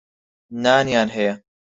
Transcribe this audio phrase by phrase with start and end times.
[0.63, 1.33] نانیان هەیە.